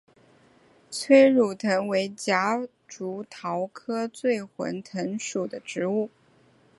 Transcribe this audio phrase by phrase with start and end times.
[0.89, 6.09] 催乳藤为夹竹桃科醉魂藤属的植物。